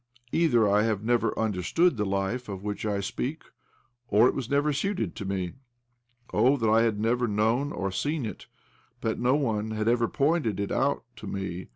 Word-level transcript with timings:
Either 0.31 0.67
I 0.67 0.81
have 0.81 1.03
never 1.03 1.37
understood 1.37 1.95
the 1.95 2.05
life 2.07 2.49
of 2.49 2.61
OBLOMOV 2.61 2.63
159 2.63 2.67
which 2.69 2.85
I 2.87 2.99
speak 3.05 3.43
or 4.07 4.27
it 4.27 4.33
was 4.33 4.49
never 4.49 4.73
suited 4.73 5.15
to 5.15 5.25
me. 5.25 5.53
Oh, 6.33 6.57
that 6.57 6.71
I 6.71 6.81
had 6.81 6.99
never 6.99 7.27
known 7.27 7.71
or 7.71 7.91
seen 7.91 8.25
it, 8.25 8.47
that 9.01 9.19
no 9.19 9.35
one 9.35 9.69
had 9.69 9.87
ever 9.87 10.07
pointed 10.07 10.59
it 10.59 10.71
out 10.71 11.03
to 11.17 11.27
me 11.27 11.67